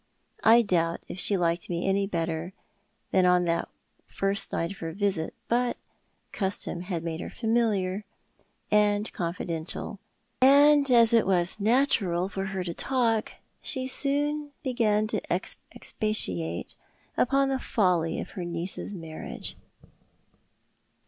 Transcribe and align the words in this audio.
I 0.43 0.63
doubt 0.63 1.01
if 1.07 1.19
she 1.19 1.37
liked 1.37 1.69
me 1.69 1.85
any 1.87 2.07
better 2.07 2.53
than 3.11 3.27
on 3.27 3.45
the 3.45 3.67
first 4.07 4.51
night 4.51 4.71
of 4.71 4.79
her 4.79 4.93
visit; 4.93 5.35
but 5.47 5.77
custom 6.31 6.81
had 6.81 7.03
made 7.03 7.19
her 7.19 7.29
familiar 7.29 8.03
and 8.71 9.13
confidential, 9.13 9.99
and 10.41 10.89
as 10.89 11.13
it 11.13 11.27
was 11.27 11.59
natural 11.59 12.29
for 12.29 12.45
her 12.45 12.63
to 12.63 12.73
talk, 12.73 13.33
she 13.61 13.85
soon 13.85 14.49
began 14.63 15.05
to 15.05 15.21
expatiate 15.31 16.73
ujwn 17.15 17.49
the 17.49 17.59
folly 17.59 18.19
of 18.19 18.31
her 18.31 18.43
niece's 18.43 18.95
marriage. 18.95 19.55